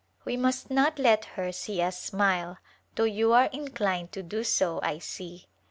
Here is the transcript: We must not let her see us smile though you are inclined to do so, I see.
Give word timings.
We 0.25 0.35
must 0.35 0.71
not 0.71 0.97
let 0.97 1.25
her 1.25 1.51
see 1.51 1.79
us 1.79 2.01
smile 2.01 2.57
though 2.95 3.03
you 3.03 3.33
are 3.33 3.51
inclined 3.53 4.11
to 4.13 4.23
do 4.23 4.43
so, 4.43 4.79
I 4.81 4.97
see. 4.97 5.45